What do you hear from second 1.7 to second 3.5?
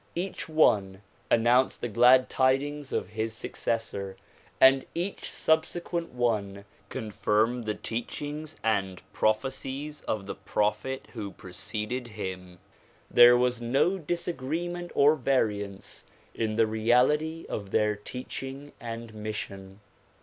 the glad tidings of his